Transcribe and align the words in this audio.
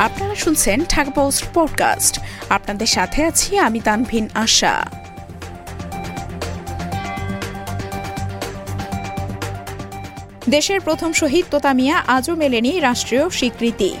আপনারা 0.00 0.34
শুনছেন 0.34 0.84
Dhaka 0.88 1.10
post 1.10 1.44
podcast. 1.54 2.20
আপনাদের 2.48 2.86
সাথে 2.86 3.24
আছি 3.24 3.58
আমি 3.58 3.80
তানভিন 3.80 4.28
আশা। 4.34 4.90
দেশের 10.48 10.80
প্রথম 10.80 11.12
শহীদ 11.12 11.44
তোতামিয়া 11.50 12.02
আজও 12.06 12.34
মেলেনি 12.34 12.80
রাষ্ট্রীয় 12.80 13.30
স্বীকৃতি। 13.30 13.96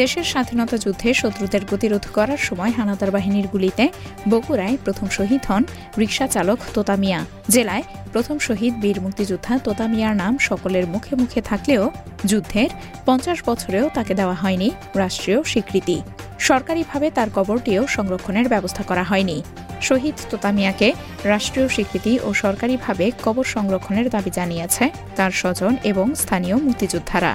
দেশের 0.00 0.24
স্বাধীনতা 0.24 0.76
যুদ্ধে 0.76 1.08
শত্রুদের 1.14 1.62
প্রতিরোধ 1.66 2.04
করার 2.12 2.40
সময় 2.42 2.72
হানাদার 2.72 3.10
বাহিনীর 3.10 3.46
গুলিতে 3.52 3.84
বগুড়ায় 4.30 4.76
প্রথম 4.84 5.06
শহীদ 5.10 5.42
হন 5.48 5.62
রিক্সা 5.98 6.26
চালক 6.26 6.58
তোতামিয়া 6.74 7.20
জেলায় 7.50 7.84
প্রথম 8.12 8.36
শহীদ 8.38 8.74
বীর 8.74 8.98
মুক্তিযোদ্ধা 9.00 9.54
তোতামিয়ার 9.58 10.14
নাম 10.16 10.32
সকলের 10.40 10.86
মুখে 10.86 11.14
মুখে 11.16 11.40
থাকলেও 11.40 11.84
যুদ্ধের 12.24 12.70
পঞ্চাশ 13.06 13.38
বছরেও 13.46 13.86
তাকে 13.94 14.12
দেওয়া 14.14 14.34
হয়নি 14.34 14.68
রাষ্ট্রীয় 14.94 15.40
স্বীকৃতি। 15.42 15.96
সরকারিভাবে 16.38 17.06
তার 17.10 17.28
কবরটিও 17.34 17.82
সংরক্ষণের 17.86 18.46
ব্যবস্থা 18.48 18.82
করা 18.82 19.04
হয়নি। 19.04 19.36
শহীদ 19.82 20.16
তোতামিয়াকে 20.30 20.88
রাষ্ট্রীয় 21.24 21.68
স্বীকৃতি 21.68 22.12
ও 22.22 22.28
সরকারিভাবে 22.34 23.06
কবর 23.24 23.46
সংরক্ষণের 23.54 24.06
দাবি 24.10 24.30
জানিয়েছে 24.30 24.84
তার 25.16 25.32
স্বজন 25.40 25.72
এবং 25.84 26.06
স্থানীয় 26.14 26.56
মুক্তিযোদ্ধারা। 26.56 27.32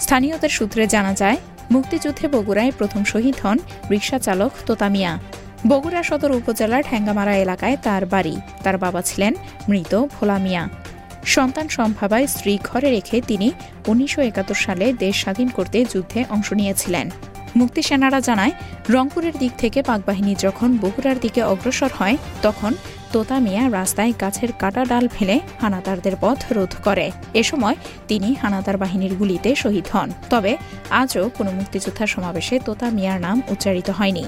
স্থানীয়দের 0.00 0.52
সূত্রে 0.58 0.82
জানা 0.86 1.12
যায় 1.14 1.38
মুক্তিযুদ্ধে 1.70 2.28
বগুড়ায় 2.28 2.72
প্রথম 2.78 3.04
শহীদ 3.04 3.34
হন 3.44 3.58
রিক্সা 3.90 4.18
চালক 4.18 4.52
তোতামিয়া 4.66 5.18
বগুড়া 5.68 6.02
সদর 6.02 6.32
উপজেলার 6.32 6.82
ঠ্যাঙ্গামারা 6.82 7.36
এলাকায় 7.36 7.76
তার 7.82 8.06
বাড়ি। 8.06 8.36
তার 8.62 8.78
বাবা 8.78 9.02
ছিলেন 9.02 9.34
মৃত 9.68 9.92
ভোলা 10.06 10.38
মিয়া। 10.38 10.68
সন্তান 11.24 11.68
সম্ভাবায় 11.68 12.26
স্ত্রী 12.26 12.58
ঘরে 12.64 12.90
রেখে 12.90 13.22
তিনি 13.26 13.52
উনিশশো 13.86 14.20
একাত্তর 14.22 14.54
সালে 14.54 14.92
দেশ 14.92 15.16
স্বাধীন 15.16 15.48
করতে 15.48 15.84
যুদ্ধে 15.84 16.24
অংশ 16.30 16.52
নিয়েছিলেন। 16.52 17.10
মুক্তি 17.56 17.82
সেনারা 17.82 18.20
জানায়, 18.20 18.50
রংপুরের 18.90 19.32
দিক 19.38 19.52
থেকে 19.58 19.82
পাকবাহিনী 19.82 20.34
যখন 20.38 20.76
বগুড়ার 20.76 21.20
দিকে 21.20 21.42
অগ্রসর 21.42 21.90
হয়, 21.94 22.16
তখন 22.42 22.74
তোতা 23.12 23.38
মিয়া 23.38 23.70
রাস্তায় 23.70 24.12
গাছের 24.20 24.48
কাটা 24.58 24.84
ডাল 24.84 25.08
ফেলে 25.08 25.40
হানাদারদের 25.60 26.12
পথ 26.20 26.52
রোধ 26.52 26.74
করে। 26.84 27.10
এ 27.34 27.42
সময় 27.42 27.76
তিনি 28.08 28.36
হানাদার 28.42 28.76
বাহিনীর 28.76 29.14
গুলিতে 29.14 29.54
শহীদ 29.54 29.84
হন। 29.92 30.10
তবে 30.30 30.56
আজও 30.90 31.30
কোনো 31.38 31.50
মুক্তিযোদ্ধা 31.50 32.06
সমাবেশে 32.06 32.60
তোতা 32.64 32.90
মিয়ার 32.90 33.20
নাম 33.20 33.42
উচ্চারিত 33.48 33.90
হয়নি। 33.90 34.24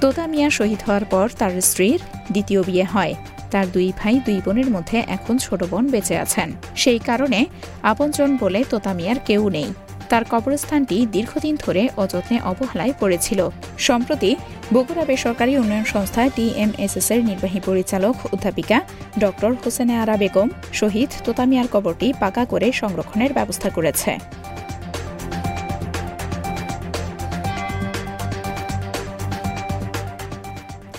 তোতা 0.00 0.26
মিয়া 0.26 0.50
শহীদ 0.50 0.78
হওয়ার 0.86 1.04
পর 1.04 1.30
তার 1.38 1.60
স্ত্রীর 1.60 2.00
দ্বিতীয় 2.32 2.62
বিয়ে 2.62 2.84
হয়। 2.84 3.14
তার 3.50 3.70
দুই 3.72 3.92
ভাই, 3.98 4.20
দুই 4.26 4.40
বোনের 4.44 4.70
মধ্যে 4.70 5.02
এখন 5.06 5.38
ছোট 5.38 5.64
বোন 5.64 5.90
বেঁচে 5.90 6.18
আছেন। 6.18 6.52
সেই 6.76 6.98
কারণে 6.98 7.46
আপনজন 7.82 8.36
বলে 8.40 8.64
তোতা 8.70 8.92
মিয়ার 8.92 9.16
কেউ 9.26 9.48
নেই। 9.48 9.74
তার 10.08 10.24
কবরস্থানটি 10.24 11.06
দীর্ঘদিন 11.06 11.56
ধরে 11.66 11.88
অযত্নে 11.96 12.40
অবহেলায় 12.40 12.92
পড়েছিল। 13.00 13.48
সম্প্রতি 13.78 14.36
বগুড়া 14.74 15.04
বেসরকারি 15.04 15.58
উন্নয়ন 15.58 15.84
সংস্থা 15.84 16.28
টিএমএসএস 16.34 17.10
এর 17.10 17.24
নির্বাহী 17.24 17.60
পরিচালক 17.60 18.16
অধ্যাপিকা 18.32 18.80
ড 19.18 19.24
হোসেনে 19.64 19.96
আরা 19.98 20.16
বেগম 20.16 20.48
শহীদ 20.72 21.10
তোতামিয়ার 21.24 21.68
কবরটি 21.72 22.12
পাকা 22.20 22.44
করে 22.44 22.72
সংরক্ষণের 22.72 23.32
ব্যবস্থা 23.32 23.70
করেছে। 23.70 24.18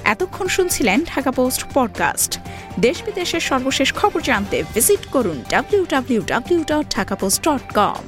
এতক্ষণ 0.04 0.48
শুনছিলেন 0.48 1.04
ঢাকা 1.16 1.32
পোস্ট 1.32 1.66
পডকাস্ট। 1.74 2.40
দেশ 2.80 3.04
বিদেশের 3.04 3.40
সর্বশেষ 3.40 3.94
খবর 3.94 4.22
জানতে 4.22 4.64
ভিজিট 4.74 5.06
করুন 5.06 5.44
W 5.50 5.86
W 5.90 6.22
W 6.28 6.64
dot 6.68 6.96
Dhaka 6.96 7.16
post 7.16 7.50
dot 7.50 7.74
com 7.74 8.04